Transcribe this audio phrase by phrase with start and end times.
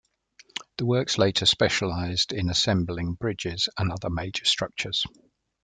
[0.79, 5.05] The works later specialised in assembling bridges and other major structures.